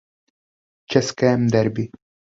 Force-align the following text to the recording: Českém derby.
Českém 0.85 1.47
derby. 1.49 1.89